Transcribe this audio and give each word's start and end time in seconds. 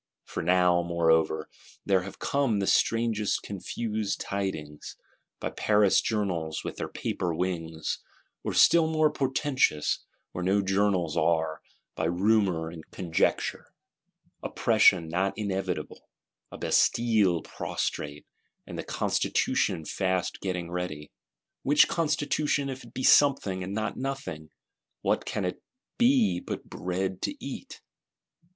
For 0.25 0.41
now, 0.41 0.81
moreover, 0.81 1.47
there 1.85 2.01
have 2.01 2.17
come 2.17 2.57
the 2.57 2.65
strangest 2.65 3.43
confused 3.43 4.19
tidings; 4.19 4.95
by 5.39 5.51
Paris 5.51 6.01
Journals 6.01 6.63
with 6.63 6.77
their 6.77 6.87
paper 6.87 7.35
wings; 7.35 7.99
or 8.43 8.51
still 8.55 8.87
more 8.87 9.11
portentous, 9.11 9.99
where 10.31 10.43
no 10.43 10.63
Journals 10.63 11.15
are, 11.15 11.61
by 11.93 12.05
rumour 12.05 12.71
and 12.71 12.83
conjecture: 12.89 13.75
Oppression 14.41 15.07
not 15.07 15.37
inevitable; 15.37 16.09
a 16.51 16.57
Bastille 16.57 17.43
prostrate, 17.43 18.25
and 18.65 18.79
the 18.79 18.83
Constitution 18.83 19.85
fast 19.85 20.39
getting 20.41 20.71
ready! 20.71 21.11
Which 21.61 21.87
Constitution, 21.87 22.69
if 22.69 22.83
it 22.83 22.93
be 22.95 23.03
something 23.03 23.63
and 23.63 23.75
not 23.75 23.97
nothing, 23.97 24.49
what 25.03 25.25
can 25.25 25.45
it 25.45 25.61
be 25.99 26.39
but 26.39 26.67
bread 26.71 27.21
to 27.21 27.35
eat? 27.39 27.81